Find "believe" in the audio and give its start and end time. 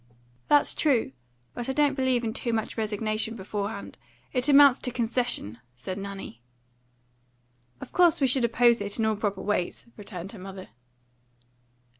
1.93-2.23